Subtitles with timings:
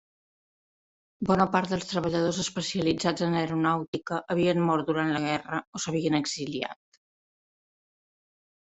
[1.29, 7.01] Bona part dels treballadors especialitzats en aeronàutica havien mort durant la guerra o s'havien exiliat.